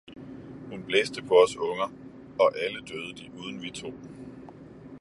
hun 0.69 0.83
blæste 0.83 1.23
på 1.23 1.33
os 1.43 1.55
unger, 1.57 1.93
og 2.39 2.51
alle 2.65 2.79
døde 2.87 3.13
de 3.13 3.31
uden 3.39 3.61
vi 3.61 3.71
to. 3.71 3.93